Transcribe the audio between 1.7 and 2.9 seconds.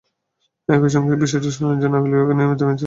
জন্য আপিল বিভাগের নিয়মিত বেঞ্চে পাঠিয়ে দেন।